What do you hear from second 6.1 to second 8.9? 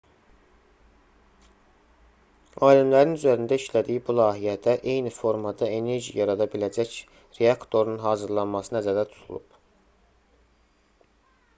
yarada biləcək reaktorun hazırlanması